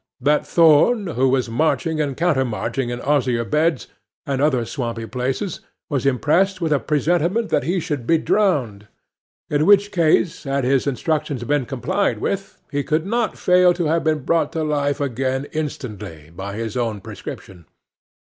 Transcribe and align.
That 0.19 0.47
Thorn, 0.47 1.05
who 1.05 1.29
was 1.29 1.47
marching 1.47 2.01
and 2.01 2.17
countermarching 2.17 2.89
in 2.89 2.99
osier 3.03 3.45
beds, 3.45 3.85
and 4.25 4.41
other 4.41 4.65
swampy 4.65 5.05
places, 5.05 5.59
was 5.91 6.07
impressed 6.07 6.59
with 6.59 6.73
a 6.73 6.79
presentiment 6.79 7.49
that 7.49 7.65
he 7.65 7.79
should 7.79 8.07
be 8.07 8.17
drowned; 8.17 8.87
in 9.51 9.67
which 9.67 9.91
case, 9.91 10.43
had 10.45 10.63
his 10.63 10.87
instructions 10.87 11.43
been 11.43 11.67
complied 11.67 12.17
with, 12.17 12.57
he 12.71 12.81
could 12.83 13.05
not 13.05 13.37
fail 13.37 13.75
to 13.75 13.85
have 13.85 14.03
been 14.03 14.23
brought 14.25 14.51
to 14.53 14.63
life 14.63 14.99
again 14.99 15.45
instantly 15.51 16.31
by 16.35 16.55
his 16.55 16.75
own 16.75 16.99
prescription. 16.99 17.67